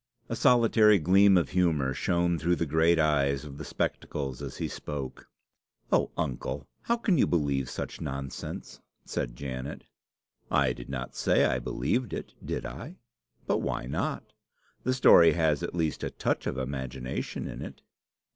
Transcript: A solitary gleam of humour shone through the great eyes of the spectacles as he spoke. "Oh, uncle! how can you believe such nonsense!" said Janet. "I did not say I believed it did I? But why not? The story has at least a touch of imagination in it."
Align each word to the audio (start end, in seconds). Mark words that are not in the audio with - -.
A 0.29 0.35
solitary 0.35 0.97
gleam 0.97 1.37
of 1.37 1.49
humour 1.49 1.93
shone 1.93 2.39
through 2.39 2.55
the 2.55 2.65
great 2.65 2.97
eyes 2.97 3.45
of 3.45 3.59
the 3.59 3.63
spectacles 3.63 4.41
as 4.41 4.57
he 4.57 4.67
spoke. 4.67 5.29
"Oh, 5.91 6.09
uncle! 6.17 6.67
how 6.81 6.97
can 6.97 7.19
you 7.19 7.27
believe 7.27 7.69
such 7.69 8.01
nonsense!" 8.01 8.81
said 9.05 9.35
Janet. 9.35 9.83
"I 10.49 10.73
did 10.73 10.89
not 10.89 11.15
say 11.15 11.45
I 11.45 11.59
believed 11.59 12.13
it 12.13 12.33
did 12.43 12.65
I? 12.65 12.95
But 13.45 13.59
why 13.59 13.85
not? 13.85 14.33
The 14.85 14.95
story 14.95 15.33
has 15.33 15.61
at 15.61 15.75
least 15.75 16.03
a 16.03 16.09
touch 16.09 16.47
of 16.47 16.57
imagination 16.57 17.47
in 17.47 17.61
it." 17.61 17.83